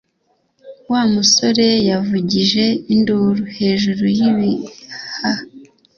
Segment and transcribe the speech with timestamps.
[0.91, 5.41] Wa musore yavugije induru hejuru y'ibihaha